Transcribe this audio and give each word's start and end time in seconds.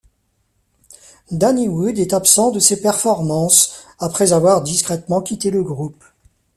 Danny 1.29 1.67
Wood 1.69 1.99
est 1.99 2.13
absent 2.15 2.49
de 2.49 2.57
ces 2.59 2.81
performances, 2.81 3.85
après 3.99 4.33
avoir 4.33 4.63
discrètement 4.63 5.21
quitté 5.21 5.51
le 5.51 5.61
groupe. 5.61 6.03